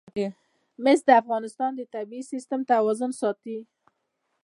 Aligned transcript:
مس 0.83 0.99
د 1.07 1.09
افغانستان 1.21 1.71
د 1.75 1.81
طبعي 1.93 2.21
سیسټم 2.31 2.61
توازن 2.71 3.11
ساتي. 3.21 3.59